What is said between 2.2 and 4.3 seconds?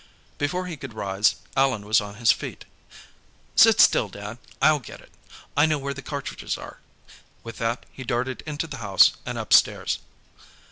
feet. "Sit still,